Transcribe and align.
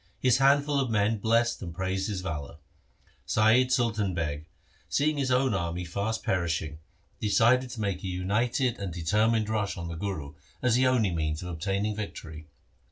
His 0.19 0.39
handful 0.39 0.79
of 0.79 0.89
men 0.89 1.19
blessed 1.19 1.61
and 1.61 1.75
praised 1.75 2.09
his 2.09 2.21
valour. 2.21 2.57
Saiyid 3.27 3.71
Sultan 3.71 4.15
Beg, 4.15 4.47
seeing 4.89 5.17
his 5.17 5.29
own 5.29 5.53
army 5.53 5.85
fast 5.85 6.23
perishing, 6.23 6.79
decided 7.19 7.69
to 7.69 7.81
make 7.81 8.03
a 8.03 8.07
united 8.07 8.79
and 8.79 8.91
THE 8.91 9.01
SIKH 9.01 9.13
RELIGION 9.13 9.29
determined 9.37 9.49
rush 9.49 9.77
on 9.77 9.89
the 9.89 9.95
Guru, 9.95 10.33
as 10.63 10.73
the 10.73 10.87
only 10.87 11.11
means 11.11 11.43
of 11.43 11.49
obtaining 11.49 11.95
victory. 11.95 12.47